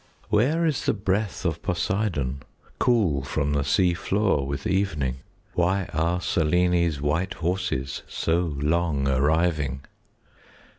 [0.29, 2.41] Where is the breath of Poseidon,
[2.79, 5.17] Cool from the sea floor with evening?
[5.53, 9.81] 10 Why are Selene's white horses So long arriving?